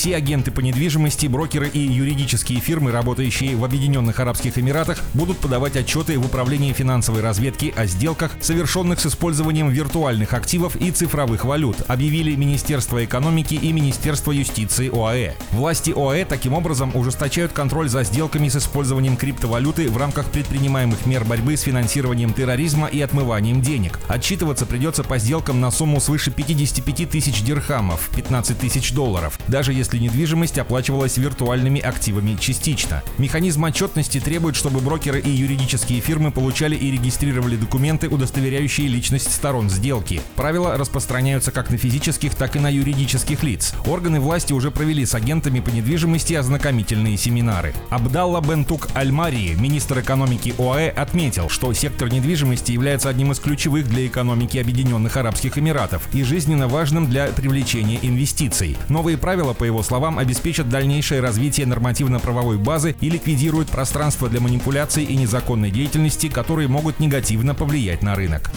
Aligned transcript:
Все 0.00 0.16
агенты 0.16 0.50
по 0.50 0.60
недвижимости, 0.60 1.26
брокеры 1.26 1.68
и 1.68 1.78
юридические 1.78 2.58
фирмы, 2.60 2.90
работающие 2.90 3.54
в 3.54 3.62
Объединенных 3.66 4.18
Арабских 4.18 4.56
Эмиратах, 4.56 4.98
будут 5.12 5.36
подавать 5.36 5.76
отчеты 5.76 6.18
в 6.18 6.24
Управление 6.24 6.72
финансовой 6.72 7.20
разведки 7.20 7.74
о 7.76 7.84
сделках, 7.84 8.32
совершенных 8.40 8.98
с 8.98 9.04
использованием 9.04 9.68
виртуальных 9.68 10.32
активов 10.32 10.74
и 10.76 10.90
цифровых 10.90 11.44
валют, 11.44 11.76
объявили 11.86 12.34
Министерство 12.34 13.04
экономики 13.04 13.52
и 13.52 13.74
Министерство 13.74 14.32
юстиции 14.32 14.88
ОАЭ. 14.88 15.34
Власти 15.50 15.90
ОАЭ 15.94 16.24
таким 16.24 16.54
образом 16.54 16.92
ужесточают 16.96 17.52
контроль 17.52 17.90
за 17.90 18.02
сделками 18.02 18.48
с 18.48 18.56
использованием 18.56 19.18
криптовалюты 19.18 19.90
в 19.90 19.98
рамках 19.98 20.30
предпринимаемых 20.30 21.04
мер 21.04 21.24
борьбы 21.24 21.58
с 21.58 21.60
финансированием 21.60 22.32
терроризма 22.32 22.86
и 22.86 23.02
отмыванием 23.02 23.60
денег. 23.60 24.00
Отчитываться 24.08 24.64
придется 24.64 25.04
по 25.04 25.18
сделкам 25.18 25.60
на 25.60 25.70
сумму 25.70 26.00
свыше 26.00 26.30
55 26.30 27.10
тысяч 27.10 27.42
дирхамов, 27.42 28.08
15 28.16 28.58
тысяч 28.58 28.92
долларов, 28.92 29.38
даже 29.46 29.74
если 29.74 29.89
если 29.90 30.04
недвижимость 30.04 30.58
оплачивалась 30.58 31.16
виртуальными 31.16 31.80
активами 31.80 32.36
частично. 32.40 33.02
Механизм 33.18 33.64
отчетности 33.64 34.20
требует, 34.20 34.54
чтобы 34.54 34.80
брокеры 34.80 35.20
и 35.20 35.28
юридические 35.28 36.00
фирмы 36.00 36.30
получали 36.30 36.76
и 36.76 36.90
регистрировали 36.92 37.56
документы, 37.56 38.08
удостоверяющие 38.08 38.86
личность 38.86 39.32
сторон 39.32 39.68
сделки. 39.68 40.20
Правила 40.36 40.76
распространяются 40.76 41.50
как 41.50 41.70
на 41.70 41.76
физических, 41.76 42.34
так 42.34 42.56
и 42.56 42.60
на 42.60 42.68
юридических 42.68 43.42
лиц. 43.42 43.74
Органы 43.86 44.20
власти 44.20 44.52
уже 44.52 44.70
провели 44.70 45.04
с 45.04 45.14
агентами 45.14 45.60
по 45.60 45.70
недвижимости 45.70 46.34
ознакомительные 46.34 47.16
семинары. 47.16 47.74
Абдалла 47.88 48.40
Бентук 48.40 48.88
Альмарии, 48.94 49.54
министр 49.54 50.00
экономики 50.00 50.54
ОАЭ, 50.58 50.90
отметил, 50.90 51.48
что 51.48 51.72
сектор 51.72 52.12
недвижимости 52.12 52.72
является 52.72 53.08
одним 53.08 53.32
из 53.32 53.40
ключевых 53.40 53.88
для 53.88 54.06
экономики 54.06 54.58
Объединенных 54.58 55.16
Арабских 55.16 55.58
Эмиратов 55.58 56.08
и 56.12 56.22
жизненно 56.22 56.68
важным 56.68 57.08
для 57.08 57.26
привлечения 57.26 57.98
инвестиций. 58.02 58.76
Новые 58.88 59.18
правила, 59.18 59.52
по 59.52 59.64
его 59.64 59.79
его 59.80 59.82
словам, 59.82 60.18
обеспечат 60.18 60.68
дальнейшее 60.68 61.20
развитие 61.20 61.66
нормативно-правовой 61.66 62.58
базы 62.58 62.94
и 63.00 63.08
ликвидируют 63.08 63.70
пространство 63.70 64.28
для 64.28 64.40
манипуляций 64.40 65.04
и 65.04 65.16
незаконной 65.16 65.70
деятельности, 65.70 66.28
которые 66.28 66.68
могут 66.68 67.00
негативно 67.00 67.54
повлиять 67.54 68.02
на 68.02 68.14
рынок. 68.14 68.50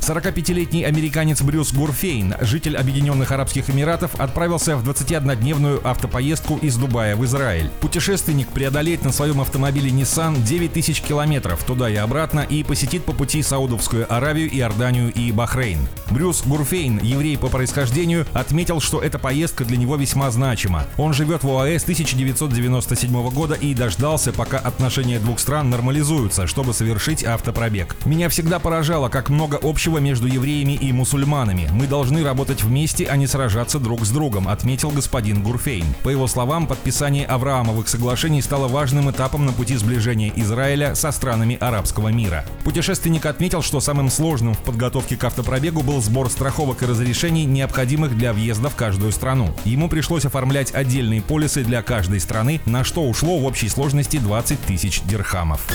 45-летний 0.00 0.84
американец 0.84 1.40
Брюс 1.42 1.72
Гурфейн, 1.72 2.34
житель 2.40 2.76
Объединенных 2.76 3.30
Арабских 3.30 3.70
Эмиратов, 3.70 4.18
отправился 4.18 4.76
в 4.76 4.88
21-дневную 4.88 5.80
автопоездку 5.84 6.56
из 6.56 6.76
Дубая 6.76 7.14
в 7.14 7.24
Израиль. 7.26 7.70
Путешественник 7.80 8.48
преодолеет 8.48 9.04
на 9.04 9.12
своем 9.12 9.40
автомобиле 9.40 9.90
Nissan 9.90 10.42
9 10.42 10.72
тысяч 10.72 11.00
километров 11.02 11.62
туда 11.64 11.88
и 11.88 11.96
обратно 11.96 12.40
и 12.40 12.64
посетит 12.64 13.04
по 13.04 13.12
пути 13.12 13.42
Саудовскую 13.42 14.12
Аравию, 14.12 14.48
Иорданию 14.52 15.12
и 15.12 15.30
Бахрейн. 15.30 15.78
Брюс 16.10 16.42
Гурфейн, 16.44 16.98
еврей 17.02 17.38
по 17.38 17.48
происхождению, 17.48 18.26
отметил, 18.32 18.80
что 18.80 19.00
эта 19.00 19.18
поездка 19.18 19.64
для 19.64 19.76
него 19.76 19.94
весьма 19.94 20.09
весьма 20.10 20.32
значимо. 20.32 20.86
Он 20.96 21.12
живет 21.12 21.44
в 21.44 21.48
ОАЭ 21.48 21.78
с 21.78 21.84
1997 21.84 23.30
года 23.30 23.54
и 23.54 23.74
дождался, 23.74 24.32
пока 24.32 24.58
отношения 24.58 25.20
двух 25.20 25.38
стран 25.38 25.70
нормализуются, 25.70 26.48
чтобы 26.48 26.74
совершить 26.74 27.22
автопробег. 27.22 27.94
Меня 28.04 28.28
всегда 28.28 28.58
поражало, 28.58 29.08
как 29.08 29.28
много 29.28 29.56
общего 29.62 29.98
между 29.98 30.26
евреями 30.26 30.72
и 30.72 30.92
мусульманами. 30.92 31.68
Мы 31.72 31.86
должны 31.86 32.24
работать 32.24 32.64
вместе, 32.64 33.06
а 33.06 33.16
не 33.16 33.28
сражаться 33.28 33.78
друг 33.78 34.04
с 34.04 34.10
другом, 34.10 34.48
отметил 34.48 34.90
господин 34.90 35.44
Гурфейн. 35.44 35.86
По 36.02 36.08
его 36.08 36.26
словам, 36.26 36.66
подписание 36.66 37.24
Авраамовых 37.26 37.86
соглашений 37.86 38.42
стало 38.42 38.66
важным 38.66 39.12
этапом 39.12 39.46
на 39.46 39.52
пути 39.52 39.76
сближения 39.76 40.32
Израиля 40.34 40.96
со 40.96 41.12
странами 41.12 41.56
арабского 41.60 42.08
мира. 42.08 42.44
Путешественник 42.64 43.26
отметил, 43.26 43.62
что 43.62 43.78
самым 43.78 44.10
сложным 44.10 44.54
в 44.54 44.58
подготовке 44.58 45.16
к 45.16 45.22
автопробегу 45.22 45.84
был 45.84 46.02
сбор 46.02 46.28
страховок 46.30 46.82
и 46.82 46.86
разрешений, 46.86 47.44
необходимых 47.44 48.18
для 48.18 48.32
въезда 48.32 48.70
в 48.70 48.74
каждую 48.74 49.12
страну. 49.12 49.54
Ему 49.64 49.88
пришлось 49.88 49.99
пришлось 50.00 50.24
оформлять 50.24 50.74
отдельные 50.74 51.20
полисы 51.20 51.62
для 51.62 51.82
каждой 51.82 52.20
страны, 52.20 52.62
на 52.64 52.84
что 52.84 53.02
ушло 53.02 53.38
в 53.38 53.44
общей 53.44 53.68
сложности 53.68 54.16
20 54.16 54.58
тысяч 54.62 55.02
дирхамов. 55.02 55.66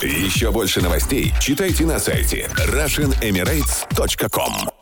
Еще 0.00 0.52
больше 0.52 0.80
новостей 0.80 1.34
читайте 1.40 1.84
на 1.84 1.98
сайте 1.98 2.48
RussianEmirates.com 2.68 4.81